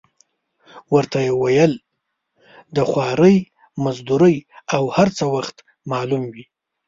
[0.93, 1.73] ورته ویې ویل:
[2.75, 3.37] د خوارۍ
[3.83, 4.37] مزدورۍ
[4.75, 5.55] او هر څه وخت
[5.91, 6.45] معلوم وي.